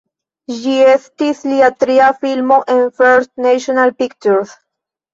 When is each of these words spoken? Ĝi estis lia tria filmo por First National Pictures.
Ĝi 0.61 0.71
estis 0.93 1.43
lia 1.51 1.69
tria 1.85 2.09
filmo 2.23 2.59
por 2.73 2.83
First 3.05 3.37
National 3.51 3.99
Pictures. 4.03 4.61